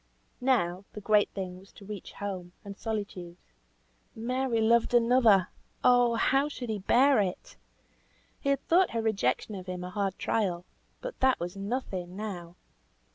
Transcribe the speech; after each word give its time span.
Now, 0.41 0.83
the 0.93 0.99
great 0.99 1.29
thing 1.29 1.59
was 1.59 1.71
to 1.73 1.85
reach 1.85 2.13
home, 2.13 2.53
and 2.65 2.75
solitude. 2.75 3.37
Mary 4.15 4.59
loved 4.59 4.95
another! 4.95 5.49
Oh! 5.83 6.15
how 6.15 6.49
should 6.49 6.69
he 6.71 6.79
bear 6.79 7.19
it? 7.19 7.55
He 8.39 8.49
had 8.49 8.67
thought 8.67 8.89
her 8.97 9.01
rejection 9.03 9.53
of 9.53 9.67
him 9.67 9.83
a 9.83 9.91
hard 9.91 10.17
trial, 10.17 10.65
but 11.01 11.19
that 11.19 11.39
was 11.39 11.55
nothing 11.55 12.15
now. 12.15 12.55